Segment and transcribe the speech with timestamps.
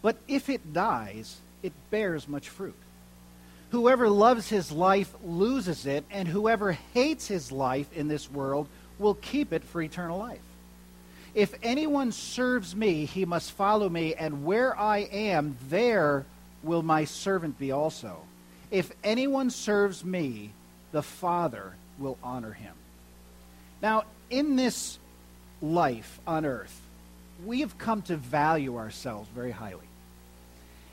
[0.00, 2.76] But if it dies, it bears much fruit.
[3.70, 8.68] Whoever loves his life loses it, and whoever hates his life in this world
[9.00, 10.38] will keep it for eternal life.
[11.34, 16.26] If anyone serves me, he must follow me, and where I am, there
[16.62, 18.16] will my servant be also.
[18.70, 20.52] If anyone serves me,
[20.92, 22.74] the Father will honor him.
[23.82, 24.98] Now, in this
[25.62, 26.80] life on earth,
[27.44, 29.86] we have come to value ourselves very highly.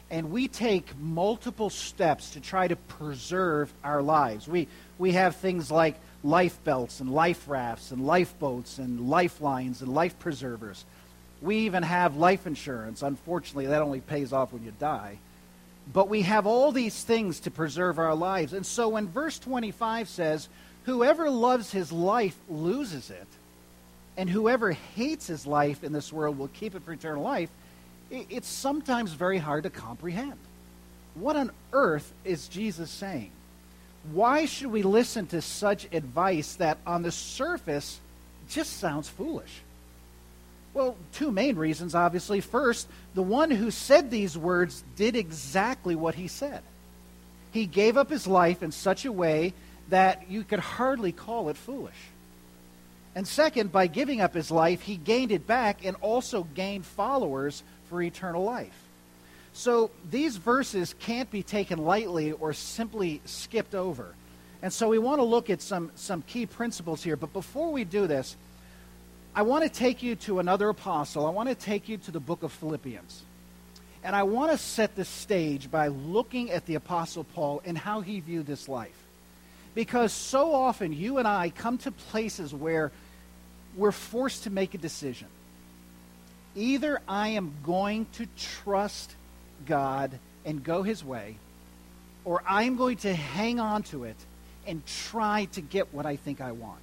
[0.09, 4.47] And we take multiple steps to try to preserve our lives.
[4.47, 4.67] We,
[4.97, 10.17] we have things like life belts and life rafts and lifeboats and lifelines and life
[10.19, 10.83] preservers.
[11.41, 13.01] We even have life insurance.
[13.01, 15.19] Unfortunately, that only pays off when you die.
[15.91, 18.53] But we have all these things to preserve our lives.
[18.53, 20.49] And so when verse 25 says,
[20.83, 23.27] Whoever loves his life loses it,
[24.17, 27.49] and whoever hates his life in this world will keep it for eternal life,
[28.09, 30.39] it's sometimes very hard to comprehend.
[31.15, 33.31] What on earth is Jesus saying?
[34.11, 37.99] Why should we listen to such advice that on the surface
[38.49, 39.61] just sounds foolish?
[40.73, 42.39] Well, two main reasons, obviously.
[42.39, 46.61] First, the one who said these words did exactly what he said.
[47.51, 49.53] He gave up his life in such a way
[49.89, 51.95] that you could hardly call it foolish.
[53.15, 57.63] And second, by giving up his life, he gained it back and also gained followers
[57.89, 58.86] for eternal life.
[59.57, 64.13] So these verses can't be taken lightly or simply skipped over.
[64.61, 67.15] And so we want to look at some, some key principles here.
[67.15, 68.37] But before we do this,
[69.33, 71.25] I want to take you to another apostle.
[71.25, 73.23] I want to take you to the book of Philippians.
[74.03, 78.01] And I want to set the stage by looking at the apostle Paul and how
[78.01, 79.03] he viewed this life.
[79.73, 82.91] Because so often you and I come to places where
[83.75, 85.29] we're forced to make a decision.
[86.55, 89.15] Either I am going to trust
[89.65, 91.37] God and go his way,
[92.25, 94.17] or I'm going to hang on to it
[94.65, 96.79] and try to get what I think I want.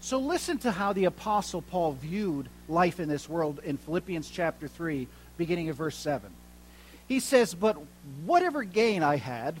[0.00, 4.68] So listen to how the Apostle Paul viewed life in this world in Philippians chapter
[4.68, 6.30] 3, beginning of verse 7.
[7.08, 7.78] He says, But
[8.24, 9.56] whatever gain I had,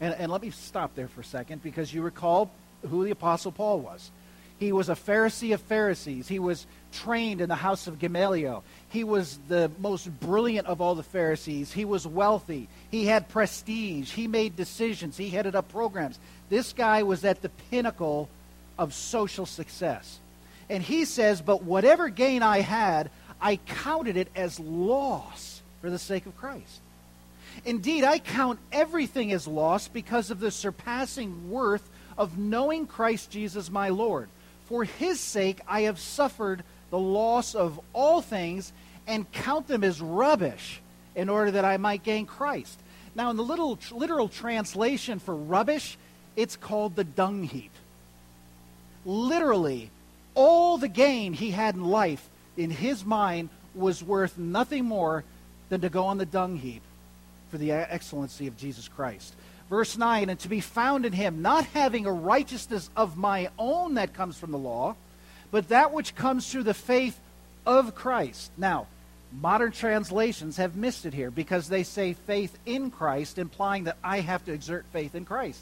[0.00, 2.50] and, and let me stop there for a second because you recall
[2.88, 4.10] who the Apostle Paul was.
[4.58, 6.28] He was a Pharisee of Pharisees.
[6.28, 8.62] He was trained in the house of Gamaliel.
[8.88, 11.72] He was the most brilliant of all the Pharisees.
[11.72, 12.68] He was wealthy.
[12.90, 14.12] He had prestige.
[14.12, 15.16] He made decisions.
[15.16, 16.18] He headed up programs.
[16.48, 18.28] This guy was at the pinnacle
[18.78, 20.18] of social success.
[20.68, 23.10] And he says, But whatever gain I had,
[23.40, 26.80] I counted it as loss for the sake of Christ.
[27.64, 33.70] Indeed, I count everything as loss because of the surpassing worth of knowing Christ Jesus
[33.70, 34.28] my Lord.
[34.66, 38.70] For his sake I have suffered the loss of all things
[39.06, 40.80] and count them as rubbish
[41.16, 42.78] in order that I might gain Christ.
[43.14, 45.96] Now, in the little literal translation for rubbish,
[46.36, 47.72] it's called the dung heap.
[49.06, 49.90] Literally,
[50.34, 55.24] all the gain he had in life, in his mind, was worth nothing more
[55.70, 56.82] than to go on the dung heap
[57.50, 59.34] for the excellency of Jesus Christ.
[59.70, 63.94] Verse 9, and to be found in him, not having a righteousness of my own
[63.94, 64.94] that comes from the law
[65.52, 67.20] but that which comes through the faith
[67.64, 68.50] of Christ.
[68.56, 68.88] Now,
[69.40, 74.20] modern translations have missed it here because they say faith in Christ, implying that I
[74.20, 75.60] have to exert faith in Christ.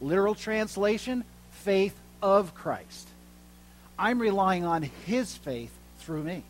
[0.00, 3.08] Literal translation, faith of Christ.
[3.98, 6.44] I'm relying on his faith through me,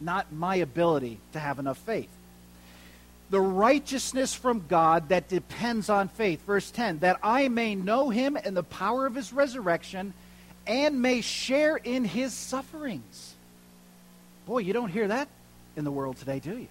[0.00, 2.08] not my ability to have enough faith.
[3.30, 6.44] The righteousness from God that depends on faith.
[6.46, 10.14] Verse 10 that I may know him and the power of his resurrection
[10.68, 13.34] and may share in his sufferings.
[14.46, 15.28] Boy, you don't hear that
[15.76, 16.68] in the world today, do you?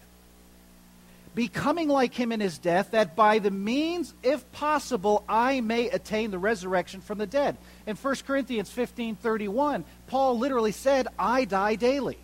[1.36, 6.32] Becoming like him in his death, that by the means, if possible, I may attain
[6.32, 7.58] the resurrection from the dead.
[7.86, 12.18] In 1 Corinthians 15 31, Paul literally said, I die daily.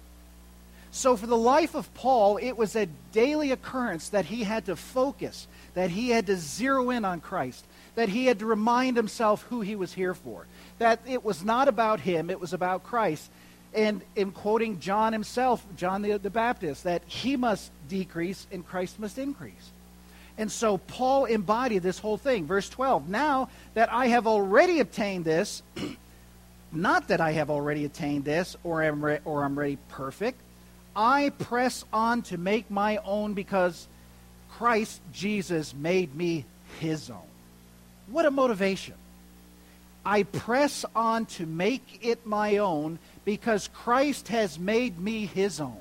[0.89, 4.75] So, for the life of Paul, it was a daily occurrence that he had to
[4.75, 7.65] focus, that he had to zero in on Christ,
[7.95, 10.45] that he had to remind himself who he was here for
[10.79, 13.29] that it was not about him, it was about Christ.
[13.73, 18.99] And in quoting John himself, John the, the Baptist, that he must decrease and Christ
[18.99, 19.71] must increase.
[20.37, 22.45] And so Paul embodied this whole thing.
[22.45, 25.63] Verse 12 Now that I have already obtained this,
[26.71, 30.39] not that I have already attained this or am, re- or am ready perfect,
[30.95, 33.87] I press on to make my own because
[34.57, 36.45] Christ Jesus made me
[36.79, 37.17] his own.
[38.07, 38.95] What a motivation.
[40.05, 45.77] I press on to make it my own because Christ has made me his own.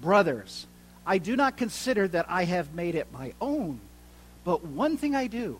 [0.00, 0.66] Brothers,
[1.06, 3.80] I do not consider that I have made it my own,
[4.44, 5.58] but one thing I do,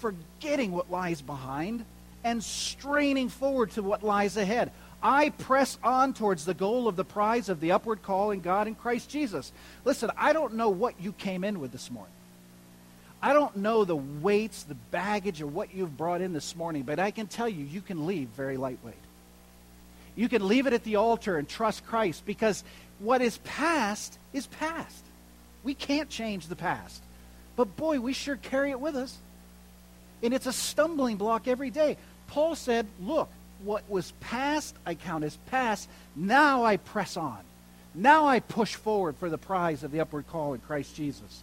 [0.00, 1.84] forgetting what lies behind
[2.24, 4.70] and straining forward to what lies ahead.
[5.02, 8.66] I press on towards the goal of the prize of the upward call in God
[8.66, 9.52] in Christ Jesus.
[9.84, 12.12] Listen, I don't know what you came in with this morning.
[13.20, 16.98] I don't know the weights, the baggage, or what you've brought in this morning, but
[16.98, 18.94] I can tell you, you can leave very lightweight.
[20.14, 22.64] You can leave it at the altar and trust Christ because
[22.98, 25.04] what is past is past.
[25.62, 27.02] We can't change the past.
[27.56, 29.16] But boy, we sure carry it with us.
[30.22, 31.96] And it's a stumbling block every day.
[32.28, 33.28] Paul said, Look,
[33.64, 35.88] what was past, I count as past.
[36.14, 37.38] Now I press on.
[37.94, 41.42] Now I push forward for the prize of the upward call in Christ Jesus.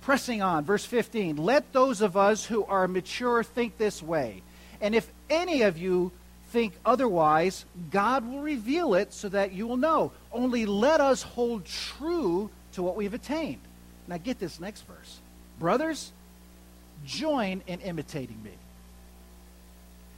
[0.00, 1.36] Pressing on, verse 15.
[1.36, 4.42] Let those of us who are mature think this way.
[4.80, 6.10] And if any of you
[6.50, 10.12] think otherwise, God will reveal it so that you will know.
[10.32, 13.60] Only let us hold true to what we've attained.
[14.08, 15.20] Now get this next verse.
[15.58, 16.10] Brothers,
[17.04, 18.52] join in imitating me.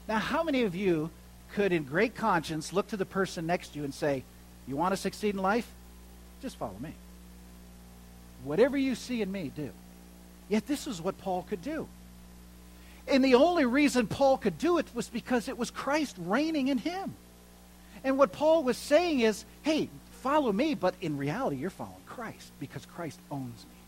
[0.08, 1.10] Now, how many of you
[1.54, 4.24] could, in great conscience, look to the person next to you and say,
[4.66, 5.68] You want to succeed in life?
[6.40, 6.92] Just follow me.
[8.44, 9.70] Whatever you see in me, do.
[10.48, 11.86] Yet this is what Paul could do.
[13.08, 16.78] And the only reason Paul could do it was because it was Christ reigning in
[16.78, 17.14] him.
[18.04, 19.88] And what Paul was saying is, hey,
[20.22, 23.80] follow me, but in reality, you're following Christ because Christ owns me.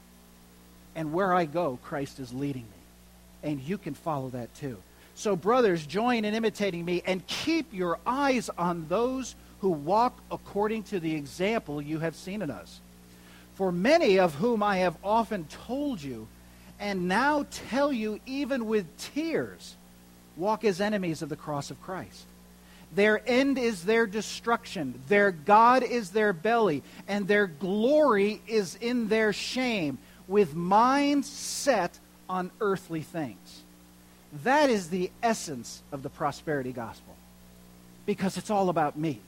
[0.97, 3.49] And where I go, Christ is leading me.
[3.51, 4.79] And you can follow that too.
[5.15, 10.83] So, brothers, join in imitating me and keep your eyes on those who walk according
[10.85, 12.81] to the example you have seen in us.
[13.55, 16.27] For many of whom I have often told you,
[16.81, 19.77] and now tell you even with tears,
[20.37, 22.27] walk as enemies of the cross of Christ.
[22.95, 25.01] Their end is their destruction.
[25.09, 31.99] Their God is their belly, and their glory is in their shame, with minds set
[32.29, 33.64] on earthly things.
[34.43, 37.15] That is the essence of the prosperity gospel
[38.05, 39.21] because it's all about me.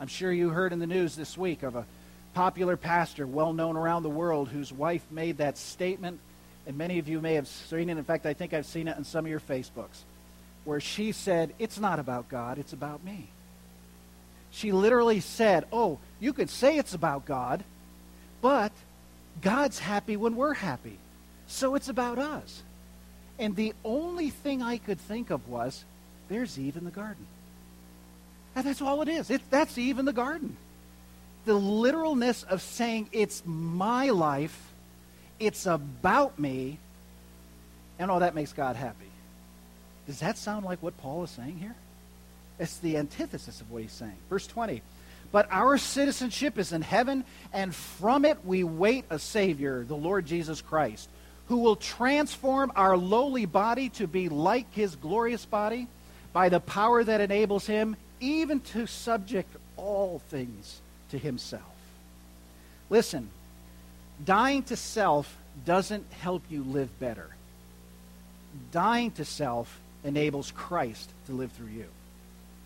[0.00, 1.84] I'm sure you heard in the news this week of a
[2.32, 6.20] popular pastor, well known around the world, whose wife made that statement,
[6.66, 7.98] and many of you may have seen it.
[7.98, 10.02] In fact, I think I've seen it on some of your Facebooks,
[10.64, 13.28] where she said, It's not about God, it's about me.
[14.50, 17.64] She literally said, Oh, you could say it's about God,
[18.40, 18.72] but
[19.42, 20.98] God's happy when we're happy.
[21.46, 22.62] So it's about us.
[23.38, 25.84] And the only thing I could think of was,
[26.28, 27.26] there's Eve in the garden.
[28.56, 29.30] And that's all it is.
[29.30, 30.56] It, that's Eve in the garden.
[31.44, 34.58] The literalness of saying it's my life,
[35.38, 36.78] it's about me,
[37.98, 39.06] and all that makes God happy.
[40.06, 41.74] Does that sound like what Paul is saying here?
[42.58, 44.16] It's the antithesis of what he's saying.
[44.28, 44.82] Verse 20.
[45.30, 50.26] But our citizenship is in heaven, and from it we wait a Savior, the Lord
[50.26, 51.08] Jesus Christ
[51.48, 55.88] who will transform our lowly body to be like his glorious body
[56.32, 60.80] by the power that enables him even to subject all things
[61.10, 61.62] to himself.
[62.90, 63.30] Listen,
[64.24, 67.28] dying to self doesn't help you live better.
[68.70, 71.86] Dying to self enables Christ to live through you.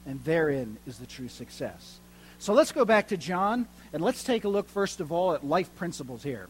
[0.07, 1.99] And therein is the true success.
[2.41, 5.47] So let's go back to John and let's take a look, first of all, at
[5.47, 6.49] life principles here.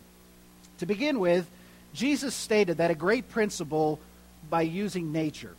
[0.79, 1.47] To begin with,
[1.95, 4.01] Jesus stated that a great principle
[4.49, 5.55] by using nature.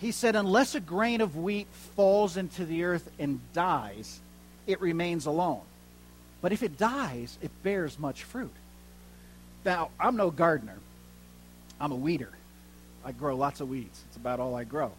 [0.00, 4.20] He said, Unless a grain of wheat falls into the earth and dies,
[4.66, 5.62] it remains alone.
[6.40, 8.52] But if it dies, it bears much fruit.
[9.64, 10.78] Now, I'm no gardener,
[11.80, 12.30] I'm a weeder.
[13.04, 14.00] I grow lots of weeds.
[14.08, 14.92] It's about all I grow.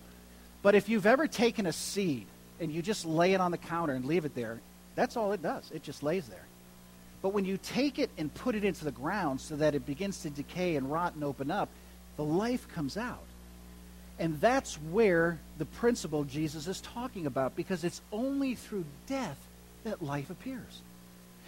[0.61, 2.25] But if you've ever taken a seed
[2.59, 4.59] and you just lay it on the counter and leave it there,
[4.95, 5.69] that's all it does.
[5.73, 6.45] It just lays there.
[7.23, 10.21] But when you take it and put it into the ground so that it begins
[10.21, 11.69] to decay and rot and open up,
[12.17, 13.23] the life comes out.
[14.19, 19.37] And that's where the principle Jesus is talking about because it's only through death
[19.85, 20.81] that life appears.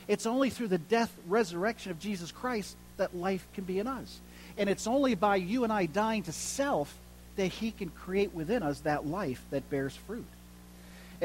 [0.08, 4.20] It's only through the death, resurrection of Jesus Christ that life can be in us.
[4.58, 6.96] And it's only by you and I dying to self
[7.36, 10.26] that he can create within us that life that bears fruit.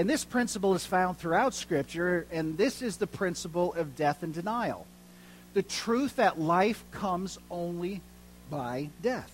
[0.00, 4.32] And this principle is found throughout Scripture, and this is the principle of death and
[4.32, 4.86] denial.
[5.52, 8.00] The truth that life comes only
[8.50, 9.30] by death.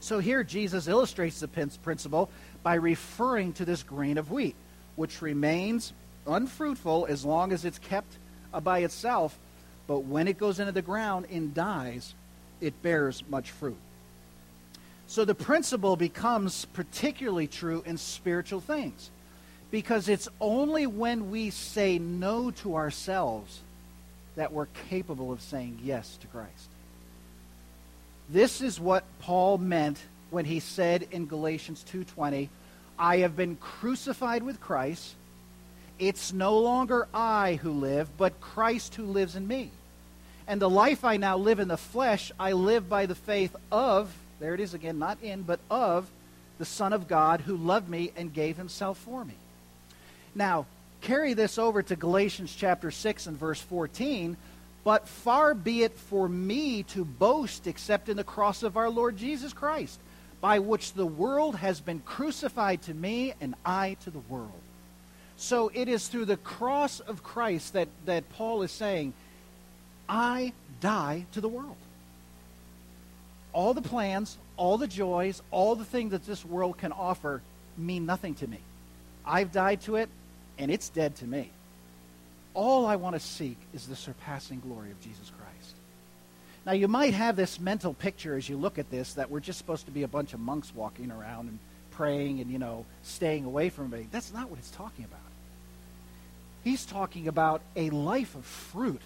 [0.00, 2.30] So here Jesus illustrates the principle
[2.62, 4.56] by referring to this grain of wheat,
[4.96, 5.92] which remains
[6.26, 8.16] unfruitful as long as it's kept
[8.62, 9.38] by itself,
[9.86, 12.14] but when it goes into the ground and dies,
[12.62, 13.76] it bears much fruit.
[15.08, 19.10] So the principle becomes particularly true in spiritual things
[19.72, 23.60] because it's only when we say no to ourselves
[24.36, 26.68] that we're capable of saying yes to Christ.
[28.28, 29.98] This is what Paul meant
[30.30, 32.50] when he said in Galatians 2:20,
[32.98, 35.14] "I have been crucified with Christ.
[35.98, 39.70] It's no longer I who live, but Christ who lives in me.
[40.46, 44.12] And the life I now live in the flesh, I live by the faith of,
[44.38, 46.10] there it is again, not in, but of
[46.58, 49.34] the Son of God who loved me and gave himself for me."
[50.34, 50.66] Now,
[51.00, 54.36] carry this over to Galatians chapter 6 and verse 14.
[54.84, 59.16] But far be it for me to boast except in the cross of our Lord
[59.16, 59.98] Jesus Christ,
[60.40, 64.50] by which the world has been crucified to me and I to the world.
[65.36, 69.12] So it is through the cross of Christ that, that Paul is saying,
[70.08, 71.76] I die to the world.
[73.52, 77.40] All the plans, all the joys, all the things that this world can offer
[77.76, 78.58] mean nothing to me.
[79.24, 80.08] I've died to it
[80.62, 81.50] and it's dead to me.
[82.54, 85.74] All I want to seek is the surpassing glory of Jesus Christ.
[86.64, 89.58] Now, you might have this mental picture as you look at this that we're just
[89.58, 91.58] supposed to be a bunch of monks walking around and
[91.90, 94.08] praying and, you know, staying away from everybody.
[94.12, 95.18] That's not what it's talking about.
[96.62, 99.02] He's talking about a life of fruit,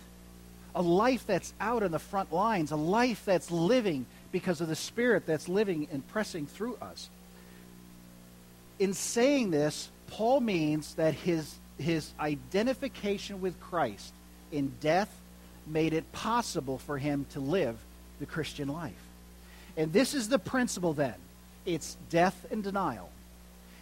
[0.75, 4.77] a life that's out on the front lines, a life that's living because of the
[4.77, 7.09] Spirit that's living and pressing through us.
[8.79, 14.13] In saying this, Paul means that his, his identification with Christ
[14.53, 15.11] in death
[15.67, 17.77] made it possible for him to live
[18.21, 18.95] the Christian life.
[19.77, 21.15] And this is the principle then
[21.65, 23.11] it's death and denial.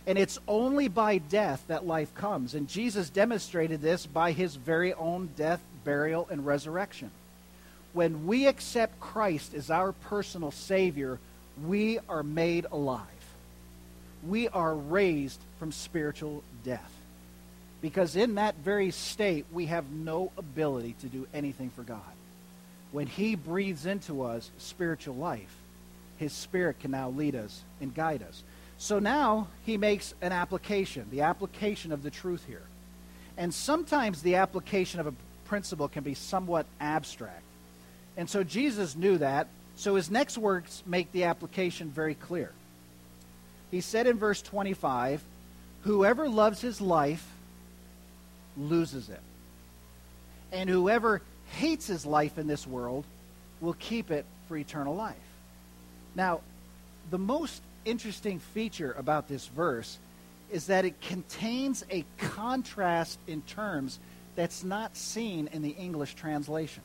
[0.07, 2.54] And it's only by death that life comes.
[2.54, 7.11] And Jesus demonstrated this by his very own death, burial, and resurrection.
[7.95, 11.19] When we accept Christ as our personal Savior,
[11.64, 13.13] we are made alive
[14.28, 16.90] we are raised from spiritual death.
[17.81, 22.00] Because in that very state, we have no ability to do anything for God.
[22.93, 25.54] When He breathes into us spiritual life,
[26.16, 28.43] His Spirit can now lead us and guide us.
[28.78, 32.62] So now He makes an application, the application of the truth here.
[33.37, 35.14] And sometimes the application of a
[35.45, 37.43] principle can be somewhat abstract.
[38.16, 39.49] And so Jesus knew that.
[39.76, 42.52] So his next words make the application very clear.
[43.75, 45.21] He said in verse 25,
[45.83, 47.26] Whoever loves his life
[48.57, 49.19] loses it.
[50.52, 51.21] And whoever
[51.57, 53.04] hates his life in this world
[53.61, 55.16] will keep it for eternal life.
[56.14, 56.43] Now,
[57.11, 59.99] the most interesting feature about this verse
[60.52, 63.99] is that it contains a contrast in terms
[64.37, 66.85] that's not seen in the English translation.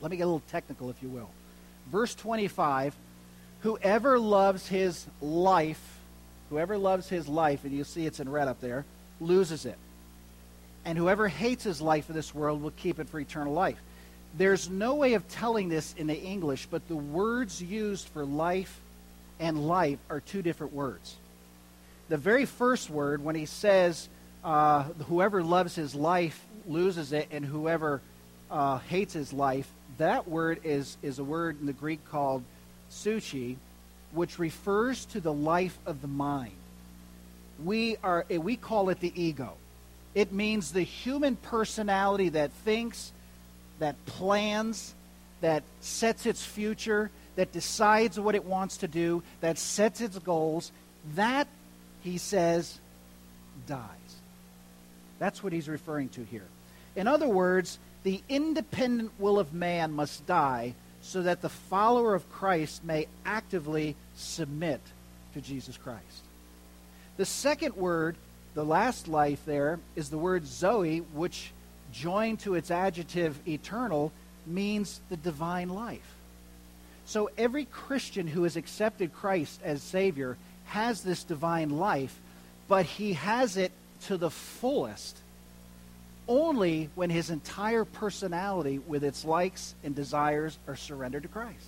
[0.00, 1.30] Let me get a little technical, if you will.
[1.92, 2.92] Verse 25
[3.60, 5.98] Whoever loves his life,
[6.50, 8.84] whoever loves his life, and you see it's in red up there,
[9.20, 9.78] loses it.
[10.84, 13.78] And whoever hates his life in this world will keep it for eternal life.
[14.36, 18.80] There's no way of telling this in the English, but the words used for life
[19.40, 21.16] and life are two different words.
[22.08, 24.08] The very first word, when he says,
[24.44, 28.00] uh, whoever loves his life loses it, and whoever
[28.50, 32.44] uh, hates his life, that word is, is a word in the Greek called
[32.96, 33.56] psuche,
[34.12, 36.52] which refers to the life of the mind.
[37.62, 39.54] We, are, eh, we call it the ego.
[40.14, 43.12] It means the human personality that thinks,
[43.78, 44.94] that plans,
[45.40, 50.72] that sets its future, that decides what it wants to do, that sets its goals.
[51.14, 51.46] That,
[52.02, 52.78] he says,
[53.66, 53.80] dies.
[55.18, 56.46] That's what he's referring to here.
[56.94, 60.74] In other words, the independent will of man must die
[61.06, 64.80] so that the follower of Christ may actively submit
[65.34, 66.02] to Jesus Christ.
[67.16, 68.16] The second word,
[68.54, 71.52] the last life there, is the word Zoe, which
[71.92, 74.10] joined to its adjective eternal
[74.46, 76.14] means the divine life.
[77.04, 82.18] So every Christian who has accepted Christ as Savior has this divine life,
[82.66, 83.70] but he has it
[84.06, 85.16] to the fullest
[86.28, 91.66] only when his entire personality with its likes and desires are surrendered to Christ.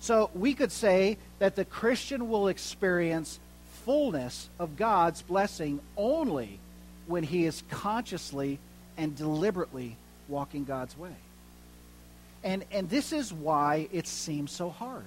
[0.00, 3.38] So we could say that the Christian will experience
[3.84, 6.58] fullness of God's blessing only
[7.06, 8.58] when he is consciously
[8.96, 9.96] and deliberately
[10.28, 11.14] walking God's way.
[12.42, 15.04] And, and this is why it seems so hard.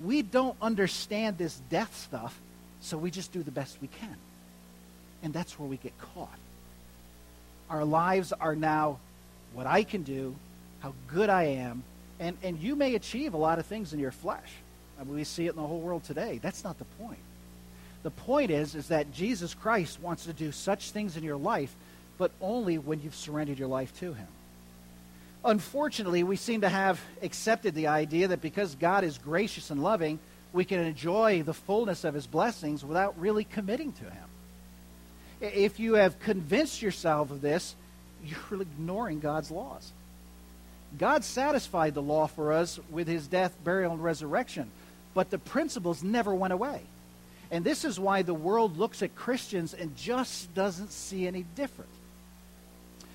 [0.00, 2.38] We don't understand this death stuff,
[2.80, 4.16] so we just do the best we can.
[5.22, 6.38] And that's where we get caught.
[7.70, 8.98] Our lives are now
[9.54, 10.34] what I can do,
[10.80, 11.84] how good I am,
[12.18, 14.50] and, and you may achieve a lot of things in your flesh.
[15.00, 16.38] I mean, we see it in the whole world today.
[16.42, 17.18] That's not the point.
[18.02, 21.74] The point is, is that Jesus Christ wants to do such things in your life,
[22.18, 24.26] but only when you've surrendered your life to him.
[25.44, 30.18] Unfortunately, we seem to have accepted the idea that because God is gracious and loving,
[30.52, 34.29] we can enjoy the fullness of his blessings without really committing to him.
[35.40, 37.74] If you have convinced yourself of this,
[38.24, 39.92] you're ignoring God's laws.
[40.98, 44.70] God satisfied the law for us with his death, burial, and resurrection,
[45.14, 46.82] but the principles never went away.
[47.50, 51.90] And this is why the world looks at Christians and just doesn't see any different.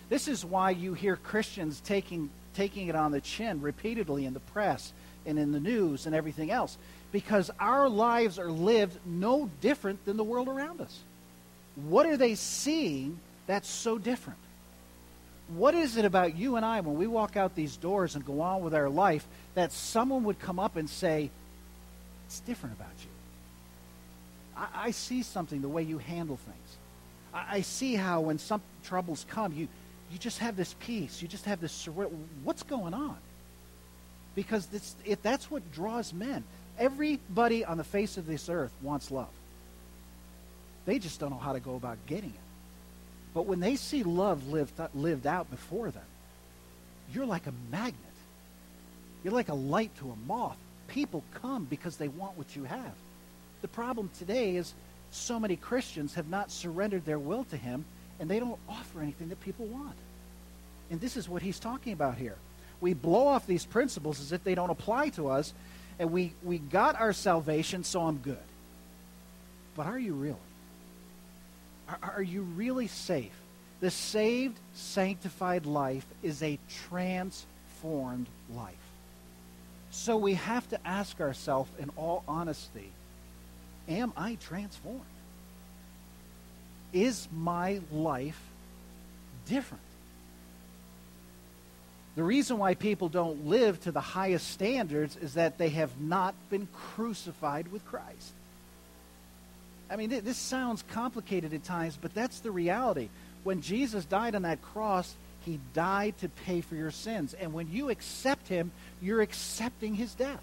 [0.10, 4.39] This is why you hear Christians taking, taking it on the chin repeatedly in the
[4.39, 4.94] press
[5.25, 6.77] and in the news and everything else,
[7.12, 11.00] because our lives are lived no different than the world around us.
[11.75, 14.39] What are they seeing that's so different?
[15.50, 18.41] What is it about you and I when we walk out these doors and go
[18.41, 21.29] on with our life that someone would come up and say,
[22.25, 23.10] It's different about you?
[24.58, 26.77] I, I see something, the way you handle things.
[27.34, 29.67] I, I, see how when some troubles come, you,
[30.12, 31.22] you just have this peace.
[31.22, 31.88] You just have this
[32.44, 33.17] What's going on?
[34.34, 36.44] Because this, it, that's what draws men.
[36.79, 39.29] Everybody on the face of this earth wants love.
[40.86, 42.46] They just don't know how to go about getting it.
[43.34, 46.04] But when they see love lived, lived out before them,
[47.13, 48.00] you're like a magnet.
[49.24, 50.58] You're like a light to a moth.
[50.88, 52.94] People come because they want what you have.
[53.62, 54.74] The problem today is
[55.12, 57.86] so many Christians have not surrendered their will to Him,
[58.20, 59.96] and they don't offer anything that people want.
[60.92, 62.36] And this is what He's talking about here.
[62.80, 65.54] We blow off these principles as if they don't apply to us,
[65.98, 68.38] and we, we got our salvation, so I'm good.
[69.75, 70.36] But are you really?
[71.88, 73.34] Are, are you really safe?
[73.80, 78.74] The saved, sanctified life is a transformed life.
[79.92, 82.91] So we have to ask ourselves in all honesty
[83.88, 85.02] Am I transformed?
[86.91, 88.39] Is my life
[89.48, 89.84] different?
[92.15, 96.34] The reason why people don't live to the highest standards is that they have not
[96.50, 98.34] been crucified with Christ.
[99.89, 103.10] I mean, this sounds complicated at times, but that's the reality.
[103.43, 105.13] When Jesus died on that cross,
[105.45, 107.36] he died to pay for your sins.
[107.36, 108.71] And when you accept him,
[109.02, 110.41] you're accepting his death.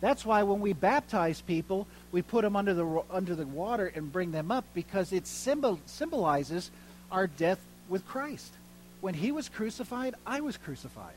[0.00, 4.12] That's why when we baptize people, we put them under the, under the water and
[4.12, 6.70] bring them up because it symbol, symbolizes
[7.10, 8.52] our death with Christ.
[9.00, 11.14] When he was crucified, I was crucified.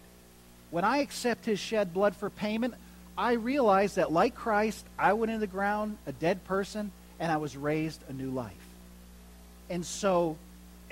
[0.71, 2.73] When I accept his shed blood for payment,
[3.17, 6.91] I realize that like Christ, I went in the ground, a dead person,
[7.23, 8.51] and I was raised a new life.
[9.69, 10.35] And so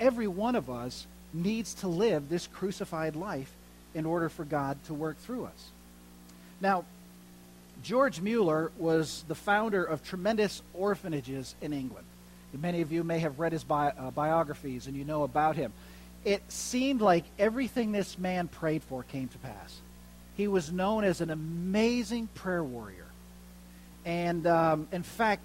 [0.00, 3.52] every one of us needs to live this crucified life
[3.94, 5.68] in order for God to work through us.
[6.58, 6.86] Now,
[7.82, 12.06] George Mueller was the founder of tremendous orphanages in England.
[12.54, 15.70] Many of you may have read his bi- uh, biographies and you know about him.
[16.24, 19.80] It seemed like everything this man prayed for came to pass.
[20.38, 23.04] He was known as an amazing prayer warrior.
[24.06, 25.42] And um, in fact,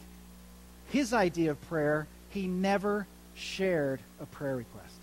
[0.89, 4.95] his idea of prayer, he never shared a prayer request.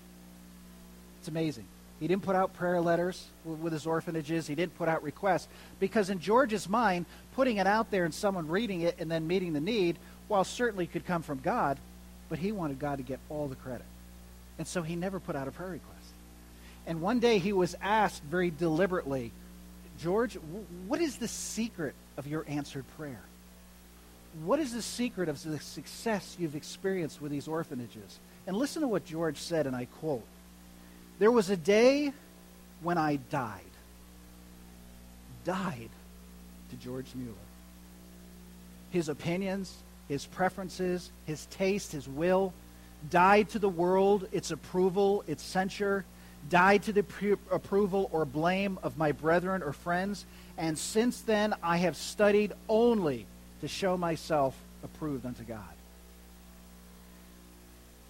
[1.20, 1.64] It's amazing.
[2.00, 4.46] He didn't put out prayer letters with his orphanages.
[4.46, 5.48] He didn't put out requests
[5.80, 9.52] because, in George's mind, putting it out there and someone reading it and then meeting
[9.52, 9.96] the need,
[10.28, 11.78] while certainly could come from God,
[12.28, 13.86] but he wanted God to get all the credit.
[14.58, 15.94] And so he never put out a prayer request.
[16.86, 19.32] And one day he was asked very deliberately,
[20.00, 20.36] George,
[20.86, 23.22] what is the secret of your answered prayer?
[24.42, 28.18] What is the secret of the success you've experienced with these orphanages?
[28.46, 30.24] And listen to what George said, and I quote
[31.18, 32.12] There was a day
[32.82, 33.60] when I died.
[35.44, 35.90] Died
[36.70, 37.34] to George Mueller.
[38.90, 39.76] His opinions,
[40.08, 42.52] his preferences, his taste, his will
[43.10, 46.04] died to the world, its approval, its censure,
[46.48, 50.24] died to the pre- approval or blame of my brethren or friends.
[50.56, 53.26] And since then, I have studied only
[53.64, 55.62] to show myself approved unto God.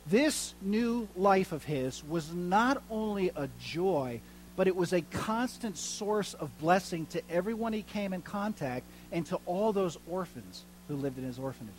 [0.05, 4.21] This new life of his was not only a joy,
[4.57, 9.25] but it was a constant source of blessing to everyone he came in contact and
[9.27, 11.79] to all those orphans who lived in his orphanages.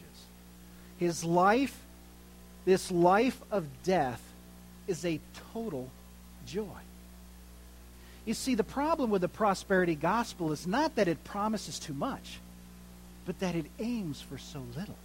[0.97, 1.77] His life,
[2.63, 4.21] this life of death,
[4.87, 5.19] is a
[5.51, 5.89] total
[6.47, 6.79] joy.
[8.23, 12.39] You see, the problem with the prosperity gospel is not that it promises too much
[13.25, 14.97] but that it aims for so little.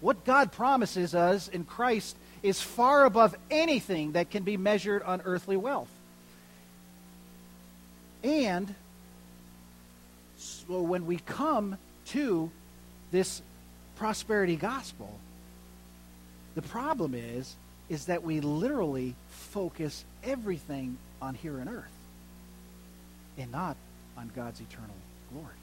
[0.00, 5.22] What God promises us in Christ is far above anything that can be measured on
[5.24, 5.90] earthly wealth.
[8.22, 8.74] And
[10.38, 12.50] so when we come to
[13.10, 13.42] this
[13.96, 15.18] prosperity gospel,
[16.54, 17.54] the problem is
[17.88, 21.90] is that we literally focus everything on here on earth
[23.36, 23.76] and not
[24.16, 24.94] on God's eternal
[25.32, 25.59] glory.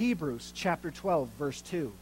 [0.00, 1.92] Hebrews chapter 12 verse 2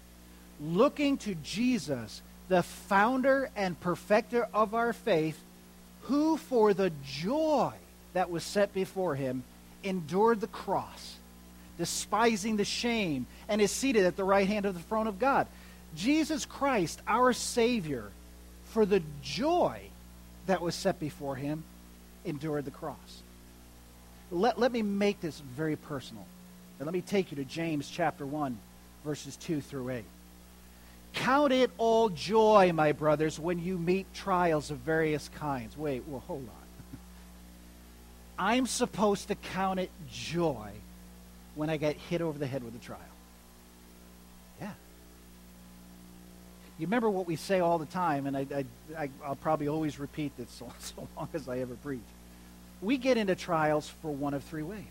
[0.61, 5.39] looking to Jesus the founder and perfecter of our faith
[6.03, 7.73] who for the joy
[8.13, 9.43] that was set before him
[9.83, 11.17] endured the cross
[11.77, 15.47] despising the shame and is seated at the right hand of the throne of God.
[15.97, 18.11] Jesus Christ our savior
[18.67, 19.81] for the joy
[20.47, 21.65] that was set before him
[22.25, 23.23] endured the cross.
[24.31, 26.27] Let, let me make this very personal.
[26.79, 28.59] And let me take you to James chapter 1,
[29.05, 30.05] verses 2 through 8.
[31.15, 35.77] Count it all joy, my brothers, when you meet trials of various kinds.
[35.77, 36.99] Wait, well, hold on.
[38.39, 40.71] I'm supposed to count it joy
[41.55, 43.01] when I get hit over the head with a trial.
[44.61, 44.71] Yeah.
[46.79, 48.65] You remember what we say all the time, and I,
[48.97, 52.01] I, will probably always repeat this so, so long as I ever preach
[52.81, 54.85] we get into trials for one of three ways.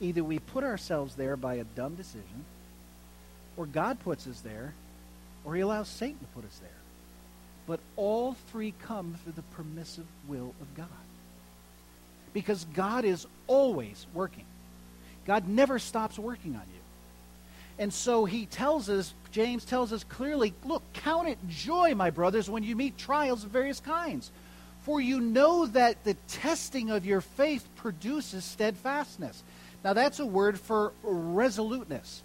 [0.00, 2.44] Either we put ourselves there by a dumb decision,
[3.56, 4.74] or God puts us there,
[5.44, 6.70] or he allows Satan to put us there.
[7.66, 10.86] But all three come through the permissive will of God.
[12.32, 14.44] Because God is always working.
[15.26, 16.80] God never stops working on you.
[17.78, 22.48] And so he tells us, James tells us clearly, look, count it joy, my brothers,
[22.48, 24.30] when you meet trials of various kinds.
[24.82, 29.42] For you know that the testing of your faith produces steadfastness.
[29.84, 32.22] Now, that's a word for resoluteness.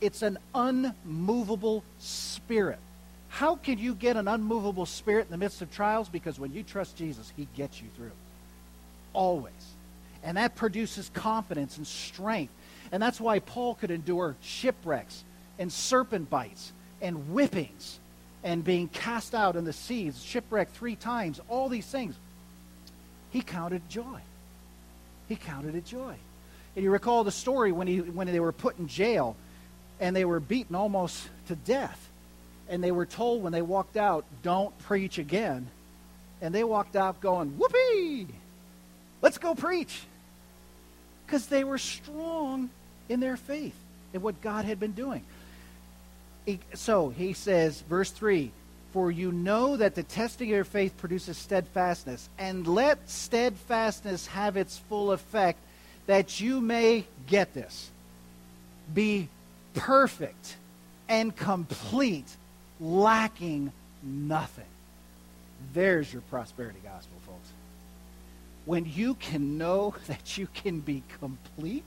[0.00, 2.78] It's an unmovable spirit.
[3.28, 6.08] How can you get an unmovable spirit in the midst of trials?
[6.08, 8.12] Because when you trust Jesus, he gets you through.
[9.12, 9.52] Always.
[10.22, 12.52] And that produces confidence and strength.
[12.90, 15.24] And that's why Paul could endure shipwrecks
[15.58, 17.98] and serpent bites and whippings
[18.42, 22.14] and being cast out in the seas, shipwrecked three times, all these things.
[23.30, 24.20] He counted joy.
[25.28, 26.14] He counted it joy.
[26.78, 29.34] And you recall the story when, he, when they were put in jail
[29.98, 32.08] and they were beaten almost to death.
[32.68, 35.66] And they were told when they walked out, don't preach again.
[36.40, 38.28] And they walked out going, whoopee!
[39.20, 40.02] Let's go preach.
[41.26, 42.70] Because they were strong
[43.08, 43.74] in their faith
[44.14, 45.24] in what God had been doing
[46.74, 48.50] so he says, verse 3
[48.92, 54.56] For you know that the testing of your faith produces steadfastness, and let steadfastness have
[54.56, 55.58] its full effect,
[56.08, 57.90] that you may get this.
[58.94, 59.28] Be
[59.74, 60.56] perfect
[61.06, 62.24] and complete,
[62.80, 63.70] lacking
[64.02, 64.64] nothing.
[65.74, 67.48] There's your prosperity gospel, folks.
[68.64, 71.84] When you can know that you can be complete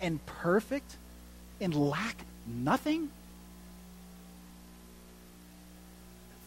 [0.00, 0.96] and perfect
[1.60, 3.10] and lack nothing,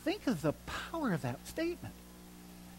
[0.06, 0.54] think of the
[0.92, 1.94] power of that statement.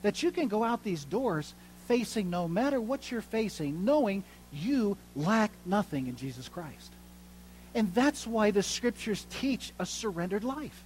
[0.01, 1.53] That you can go out these doors
[1.87, 6.91] facing no matter what you're facing, knowing you lack nothing in Jesus Christ.
[7.75, 10.85] And that's why the scriptures teach a surrendered life.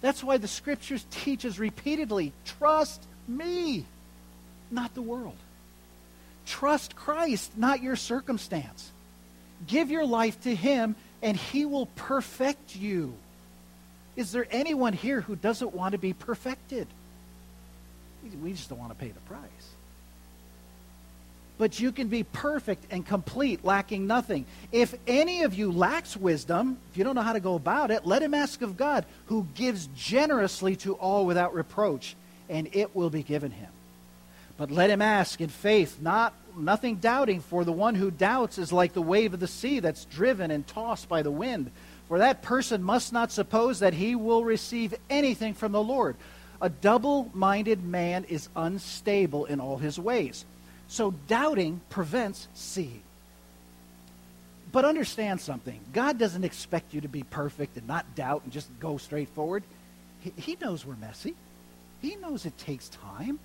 [0.00, 3.86] That's why the scriptures teach us repeatedly trust me,
[4.70, 5.36] not the world.
[6.46, 8.90] Trust Christ, not your circumstance.
[9.66, 13.14] Give your life to Him, and He will perfect you.
[14.16, 16.86] Is there anyone here who doesn't want to be perfected?
[18.42, 19.73] We just don't want to pay the price.
[21.56, 24.44] But you can be perfect and complete, lacking nothing.
[24.72, 28.04] If any of you lacks wisdom, if you don't know how to go about it,
[28.04, 32.16] let him ask of God, who gives generously to all without reproach,
[32.48, 33.70] and it will be given him.
[34.56, 38.72] But let him ask in faith, not nothing doubting, for the one who doubts is
[38.72, 41.70] like the wave of the sea that's driven and tossed by the wind.
[42.08, 46.16] For that person must not suppose that he will receive anything from the Lord.
[46.60, 50.44] A double minded man is unstable in all his ways.
[50.94, 53.02] So doubting prevents seeing.
[54.70, 58.68] But understand something God doesn't expect you to be perfect and not doubt and just
[58.78, 59.64] go straight forward.
[60.20, 61.34] He, he knows we're messy,
[62.00, 63.40] He knows it takes time.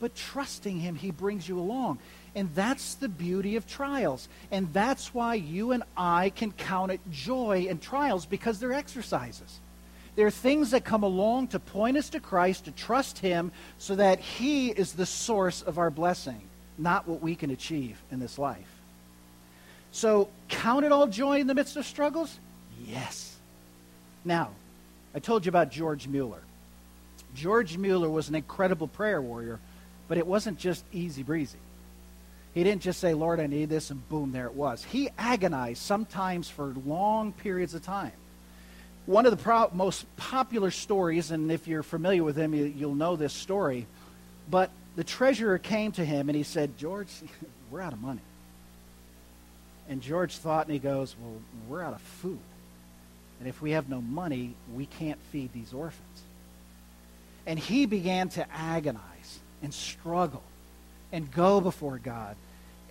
[0.00, 1.98] But trusting Him, He brings you along.
[2.34, 4.26] And that's the beauty of trials.
[4.50, 9.60] And that's why you and I can count it joy in trials because they're exercises.
[10.16, 14.18] They're things that come along to point us to Christ, to trust Him, so that
[14.18, 16.40] He is the source of our blessing,
[16.78, 18.66] not what we can achieve in this life.
[19.92, 22.38] So, count it all joy in the midst of struggles?
[22.86, 23.36] Yes.
[24.24, 24.50] Now,
[25.14, 26.42] I told you about George Mueller.
[27.34, 29.60] George Mueller was an incredible prayer warrior,
[30.08, 31.58] but it wasn't just easy breezy.
[32.54, 34.82] He didn't just say, Lord, I need this, and boom, there it was.
[34.82, 38.12] He agonized sometimes for long periods of time.
[39.06, 42.94] One of the pro- most popular stories, and if you're familiar with him, you, you'll
[42.94, 43.86] know this story,
[44.50, 47.08] but the treasurer came to him and he said, George,
[47.70, 48.20] we're out of money.
[49.88, 52.40] And George thought and he goes, Well, we're out of food.
[53.38, 56.22] And if we have no money, we can't feed these orphans.
[57.46, 60.42] And he began to agonize and struggle
[61.12, 62.34] and go before God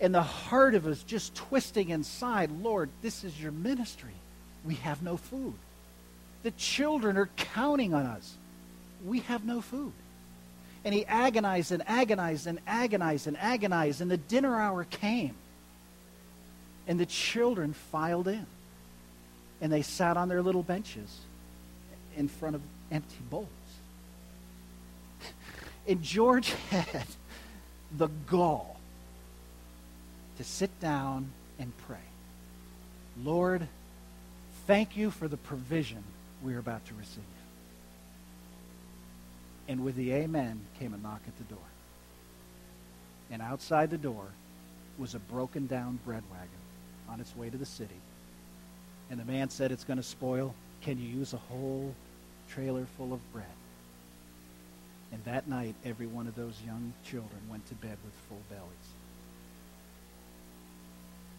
[0.00, 4.14] and the heart of us just twisting inside Lord, this is your ministry.
[4.64, 5.54] We have no food.
[6.46, 8.36] The children are counting on us.
[9.04, 9.90] We have no food.
[10.84, 14.00] And he agonized and agonized and agonized and agonized.
[14.00, 15.34] And the dinner hour came.
[16.86, 18.46] And the children filed in.
[19.60, 21.18] And they sat on their little benches
[22.16, 23.48] in front of empty bowls.
[25.88, 27.06] And George had
[27.90, 28.78] the gall
[30.38, 32.06] to sit down and pray.
[33.20, 33.66] Lord,
[34.68, 36.04] thank you for the provision
[36.42, 37.22] we're about to receive.
[39.68, 41.64] And with the amen came a knock at the door.
[43.30, 44.26] And outside the door
[44.98, 46.48] was a broken down bread wagon
[47.08, 48.00] on its way to the city.
[49.10, 50.54] And the man said, It's going to spoil.
[50.82, 51.94] Can you use a whole
[52.48, 53.46] trailer full of bread?
[55.12, 58.62] And that night, every one of those young children went to bed with full bellies.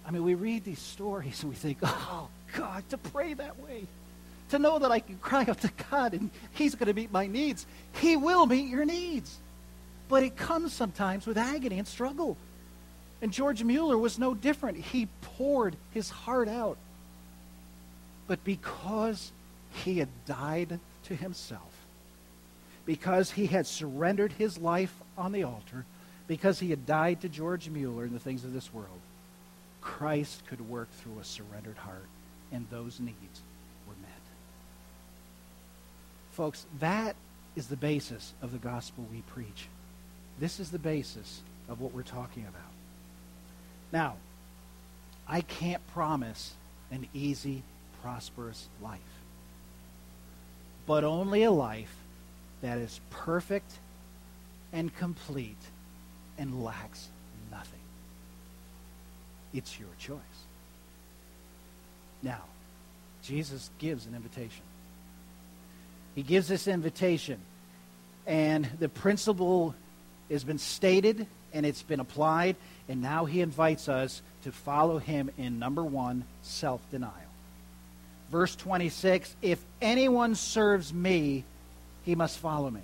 [0.06, 3.86] I mean, we read these stories and we think, oh, God, to pray that way,
[4.50, 7.28] to know that I can cry out to God and He's going to meet my
[7.28, 7.66] needs.
[7.94, 9.38] He will meet your needs.
[10.10, 12.38] But it comes sometimes with agony and struggle.
[13.22, 14.78] And George Mueller was no different.
[14.78, 16.78] He poured his heart out.
[18.28, 19.32] But because
[19.84, 21.62] he had died to himself,
[22.86, 25.86] because he had surrendered his life on the altar,
[26.28, 29.00] because he had died to George Mueller and the things of this world,
[29.82, 32.08] Christ could work through a surrendered heart,
[32.52, 33.42] and those needs.
[36.38, 37.16] Folks, that
[37.56, 39.68] is the basis of the gospel we preach.
[40.40, 42.62] This is the basis of what we're talking about.
[43.92, 44.18] Now,
[45.28, 46.54] I can't promise
[46.92, 47.64] an easy,
[48.04, 49.00] prosperous life,
[50.86, 51.96] but only a life
[52.62, 53.72] that is perfect
[54.72, 55.58] and complete
[56.38, 57.08] and lacks
[57.50, 57.80] nothing.
[59.56, 60.20] It's your choice.
[62.22, 62.44] Now,
[63.24, 64.62] Jesus gives an invitation.
[66.18, 67.38] He gives this invitation,
[68.26, 69.76] and the principle
[70.32, 72.56] has been stated and it's been applied,
[72.90, 77.14] and now he invites us to follow him in number one, self denial.
[78.32, 81.44] Verse 26 If anyone serves me,
[82.04, 82.82] he must follow me.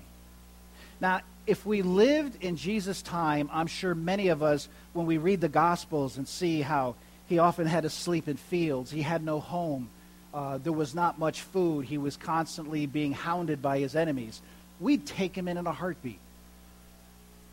[1.01, 5.41] Now, if we lived in Jesus' time, I'm sure many of us, when we read
[5.41, 6.93] the Gospels and see how
[7.27, 9.89] he often had to sleep in fields, he had no home,
[10.33, 14.41] uh, there was not much food, he was constantly being hounded by his enemies,
[14.79, 16.19] we'd take him in in a heartbeat.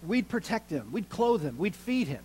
[0.06, 2.22] We'd protect him, we'd clothe him, we'd feed him.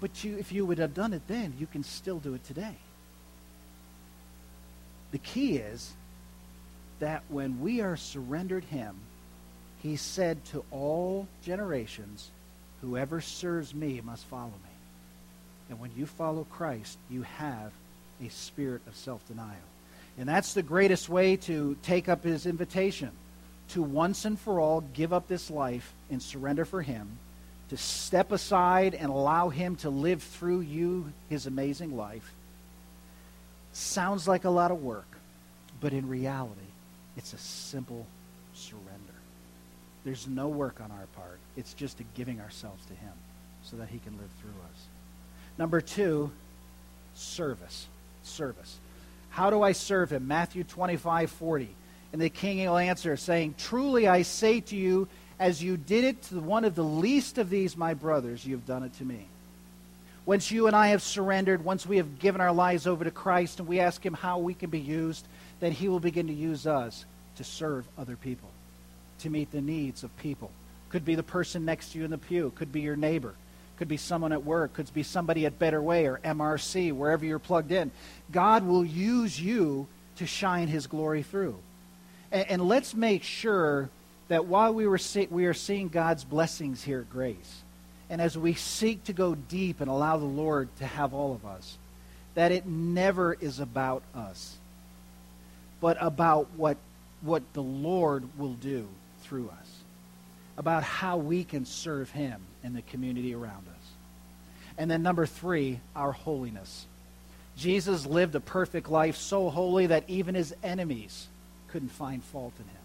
[0.00, 2.74] But you, if you would have done it then, you can still do it today.
[5.12, 5.92] The key is
[6.98, 8.96] that when we are surrendered him,
[9.82, 12.30] he said to all generations,
[12.80, 14.70] Whoever serves me must follow me.
[15.70, 17.70] And when you follow Christ, you have
[18.24, 19.56] a spirit of self denial.
[20.18, 23.10] And that's the greatest way to take up his invitation
[23.70, 27.18] to once and for all give up this life and surrender for him,
[27.70, 32.34] to step aside and allow him to live through you his amazing life.
[33.72, 35.08] Sounds like a lot of work,
[35.80, 36.60] but in reality,
[37.16, 38.06] it's a simple
[38.54, 39.12] surrender.
[40.04, 41.38] There's no work on our part.
[41.56, 43.12] It's just a giving ourselves to Him
[43.62, 44.86] so that He can live through us.
[45.58, 46.30] Number two,
[47.14, 47.86] service.
[48.26, 48.78] Service.
[49.30, 50.28] How do I serve Him?
[50.28, 51.68] Matthew 25, 40.
[52.12, 55.08] And the king will answer, saying, Truly I say to you,
[55.38, 58.66] as you did it to one of the least of these, my brothers, you have
[58.66, 59.26] done it to me.
[60.24, 63.58] Once you and I have surrendered, once we have given our lives over to Christ
[63.58, 65.26] and we ask Him how we can be used,
[65.60, 67.04] then He will begin to use us
[67.36, 68.50] to serve other people
[69.22, 70.50] to meet the needs of people.
[70.90, 73.34] Could be the person next to you in the pew, could be your neighbor,
[73.76, 77.38] could be someone at work, could be somebody at Better Way or MRC, wherever you're
[77.38, 77.90] plugged in.
[78.30, 81.56] God will use you to shine his glory through.
[82.30, 83.90] And, and let's make sure
[84.28, 87.62] that while we, were see, we are seeing God's blessings here at Grace,
[88.08, 91.44] and as we seek to go deep and allow the Lord to have all of
[91.44, 91.78] us,
[92.34, 94.56] that it never is about us.
[95.82, 96.76] but about what,
[97.22, 98.86] what the Lord will do
[99.22, 99.81] through us,
[100.62, 103.90] about how we can serve Him in the community around us.
[104.78, 106.86] And then, number three, our holiness.
[107.56, 111.26] Jesus lived a perfect life so holy that even his enemies
[111.66, 112.76] couldn't find fault in him.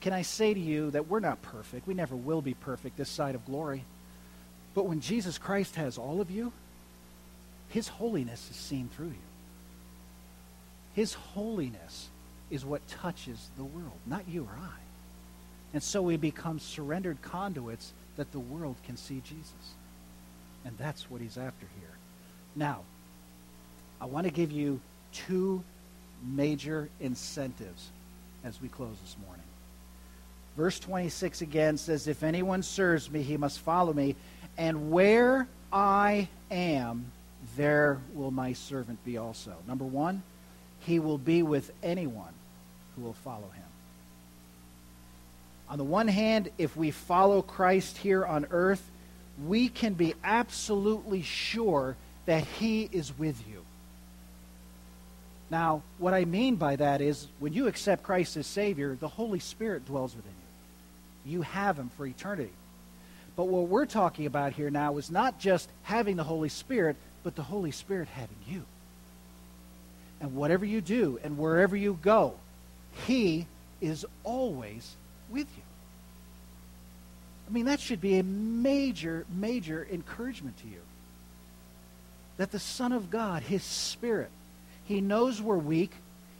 [0.00, 1.88] Can I say to you that we're not perfect?
[1.88, 3.82] We never will be perfect this side of glory.
[4.74, 6.52] But when Jesus Christ has all of you,
[7.68, 9.24] his holiness is seen through you.
[10.94, 12.08] His holiness
[12.48, 14.83] is what touches the world, not you or I.
[15.74, 19.74] And so we become surrendered conduits that the world can see Jesus.
[20.64, 21.90] And that's what he's after here.
[22.54, 22.80] Now,
[24.00, 24.80] I want to give you
[25.12, 25.62] two
[26.24, 27.88] major incentives
[28.44, 29.44] as we close this morning.
[30.56, 34.14] Verse 26 again says, If anyone serves me, he must follow me,
[34.56, 37.10] and where I am,
[37.56, 39.54] there will my servant be also.
[39.66, 40.22] Number one,
[40.80, 42.32] he will be with anyone
[42.94, 43.64] who will follow him.
[45.74, 48.80] On the one hand, if we follow Christ here on earth,
[49.44, 53.64] we can be absolutely sure that he is with you.
[55.50, 59.40] Now, what I mean by that is when you accept Christ as Savior, the Holy
[59.40, 60.30] Spirit dwells within
[61.26, 61.38] you.
[61.38, 62.52] You have Him for eternity.
[63.34, 67.34] But what we're talking about here now is not just having the Holy Spirit, but
[67.34, 68.62] the Holy Spirit having you.
[70.20, 72.34] And whatever you do and wherever you go,
[73.08, 73.48] He
[73.80, 74.94] is always
[75.30, 75.63] with you.
[77.48, 80.80] I mean, that should be a major, major encouragement to you.
[82.36, 84.30] That the Son of God, His Spirit,
[84.84, 85.92] he knows we're weak.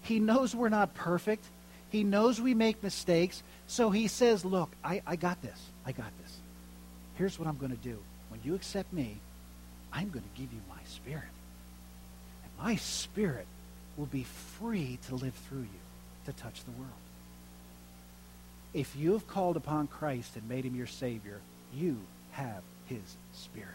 [0.02, 1.44] He knows we're not perfect.
[1.90, 3.42] He knows we make mistakes.
[3.66, 5.58] So he says, Look, I, I got this.
[5.86, 6.36] I got this.
[7.16, 7.98] Here's what I'm going to do.
[8.28, 9.16] When you accept me,
[9.92, 11.22] I'm going to give you my spirit.
[12.42, 13.46] And my spirit
[13.96, 14.24] will be
[14.58, 15.80] free to live through you,
[16.26, 16.90] to touch the world.
[18.74, 21.38] If you have called upon Christ and made him your Savior,
[21.72, 21.96] you
[22.32, 23.68] have his spirit.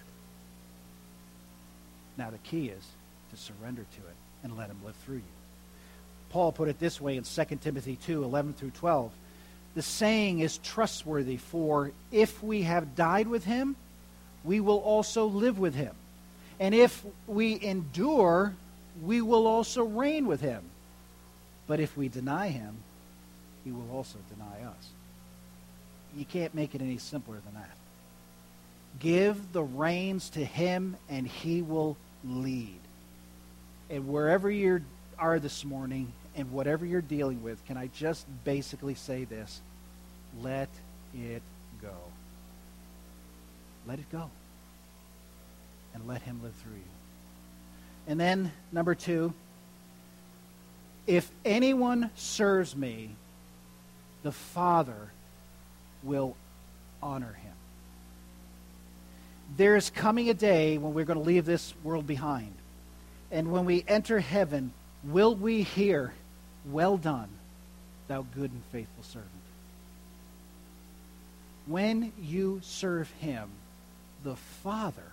[2.17, 2.85] Now, the key is
[3.31, 5.23] to surrender to it and let him live through you.
[6.31, 9.11] Paul put it this way in 2 Timothy 2 11 through 12.
[9.75, 13.77] The saying is trustworthy, for if we have died with him,
[14.43, 15.95] we will also live with him.
[16.59, 18.53] And if we endure,
[19.01, 20.61] we will also reign with him.
[21.67, 22.77] But if we deny him,
[23.63, 24.89] he will also deny us.
[26.15, 27.77] You can't make it any simpler than that.
[28.99, 32.79] Give the reins to him, and he will lead.
[33.89, 34.81] And wherever you
[35.17, 39.61] are this morning and whatever you're dealing with, can I just basically say this?
[40.41, 40.69] Let
[41.13, 41.41] it
[41.81, 41.95] go.
[43.87, 44.29] Let it go.
[45.93, 46.81] And let him live through you.
[48.07, 49.33] And then, number two,
[51.07, 53.11] if anyone serves me,
[54.23, 55.11] the Father
[56.03, 56.35] will
[57.01, 57.53] honor him.
[59.57, 62.53] There is coming a day when we're going to leave this world behind.
[63.31, 66.13] And when we enter heaven, will we hear,
[66.69, 67.29] Well done,
[68.07, 69.29] thou good and faithful servant?
[71.65, 73.49] When you serve him,
[74.23, 75.03] the Father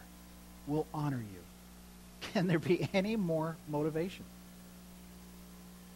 [0.67, 2.29] will honor you.
[2.33, 4.25] Can there be any more motivation?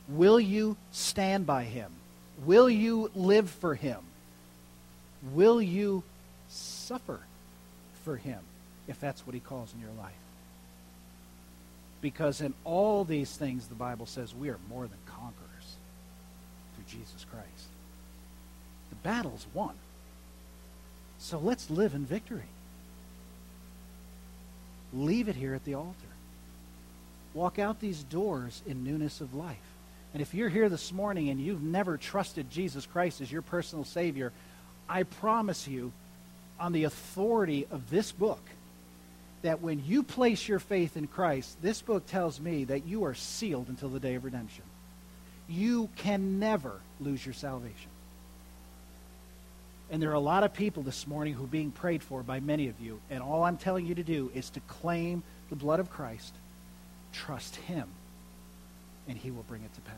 [0.09, 1.91] Will you stand by him?
[2.45, 3.99] Will you live for him?
[5.33, 6.03] Will you
[6.49, 7.21] suffer
[8.05, 8.41] for him
[8.89, 10.13] if that's what he calls in your life?
[12.01, 15.77] Because in all these things, the Bible says we are more than conquerors
[16.75, 17.69] through Jesus Christ.
[18.89, 19.75] The battle's won.
[21.19, 22.49] So let's live in victory.
[24.95, 25.95] Leave it here at the altar.
[27.35, 29.59] Walk out these doors in newness of life.
[30.13, 33.85] And if you're here this morning and you've never trusted Jesus Christ as your personal
[33.85, 34.33] Savior,
[34.89, 35.93] I promise you,
[36.59, 38.43] on the authority of this book,
[39.43, 43.15] that when you place your faith in Christ, this book tells me that you are
[43.15, 44.65] sealed until the day of redemption.
[45.49, 47.91] You can never lose your salvation.
[49.91, 52.39] And there are a lot of people this morning who are being prayed for by
[52.41, 53.01] many of you.
[53.11, 56.35] And all I'm telling you to do is to claim the blood of Christ,
[57.13, 57.89] trust Him,
[59.11, 59.97] and He will bring it to pass.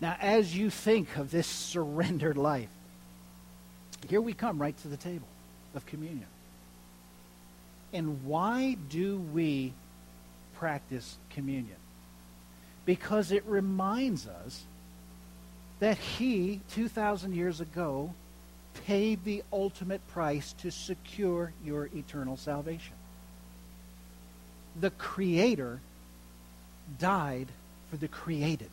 [0.00, 2.68] Now, as you think of this surrendered life,
[4.08, 5.26] here we come right to the table
[5.74, 6.26] of communion.
[7.92, 9.72] And why do we
[10.56, 11.76] practice communion?
[12.86, 14.62] Because it reminds us
[15.80, 18.14] that he, 2,000 years ago,
[18.86, 22.94] paid the ultimate price to secure your eternal salvation.
[24.80, 25.80] The Creator
[26.98, 27.48] died
[27.90, 28.70] for the created.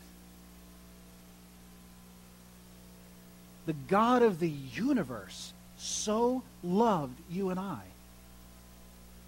[3.66, 7.82] The God of the universe so loved you and I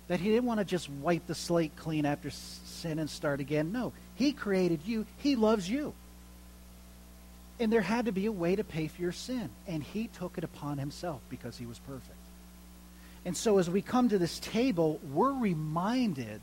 [0.08, 3.72] that he didn't want to just wipe the slate clean after sin and start again.
[3.72, 5.06] No, he created you.
[5.18, 5.94] He loves you.
[7.58, 9.48] And there had to be a way to pay for your sin.
[9.66, 12.18] And he took it upon himself because he was perfect.
[13.24, 16.40] And so as we come to this table, we're reminded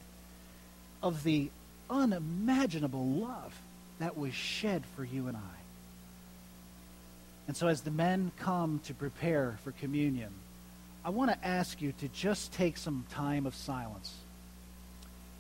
[1.03, 1.49] of the
[1.91, 3.53] unimaginable love
[3.99, 5.61] that was shed for you and I.
[7.47, 10.29] And so as the men come to prepare for communion,
[11.03, 14.15] I want to ask you to just take some time of silence.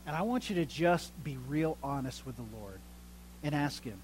[0.05, 2.79] And I want you to just be real honest with the Lord
[3.43, 3.99] and ask Him,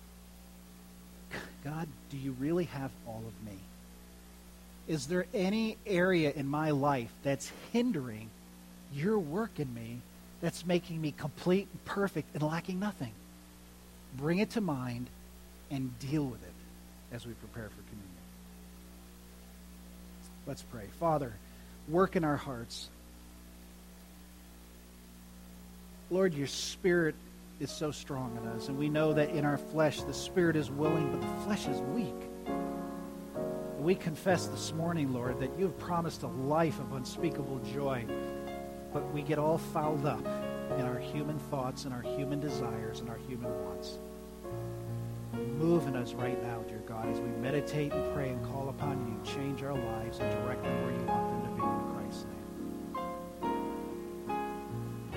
[1.64, 3.58] God, do you really have all of me?
[4.88, 8.30] Is there any area in my life that's hindering
[8.94, 10.00] your work in me
[10.42, 13.12] that's making me complete and perfect and lacking nothing?
[14.16, 15.08] Bring it to mind
[15.70, 18.08] and deal with it as we prepare for communion.
[20.46, 20.86] Let's pray.
[21.00, 21.34] Father,
[21.90, 22.88] work in our hearts.
[26.10, 27.16] Lord, your spirit
[27.60, 30.70] is so strong in us, and we know that in our flesh the spirit is
[30.70, 32.14] willing, but the flesh is weak.
[33.80, 38.06] We confess this morning, Lord, that you have promised a life of unspeakable joy,
[38.98, 40.26] but we get all fouled up
[40.80, 44.00] in our human thoughts and our human desires and our human wants.
[45.60, 48.98] Move in us right now, dear God, as we meditate and pray and call upon
[49.06, 49.32] you.
[49.32, 51.27] Change our lives and direct them where you want